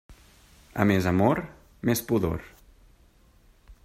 [0.83, 1.41] A més amor,
[1.91, 2.49] més pudor.